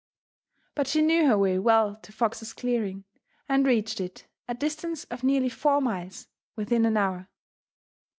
[0.73, 3.03] But she knew her way well to Fox's clearing,
[3.47, 7.29] and reached it, a distance of nearly four miles, within an hour.